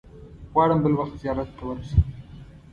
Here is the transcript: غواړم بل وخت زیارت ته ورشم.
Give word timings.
غواړم 0.53 0.79
بل 0.83 0.93
وخت 0.99 1.13
زیارت 1.21 1.49
ته 1.57 1.63
ورشم. 1.67 2.01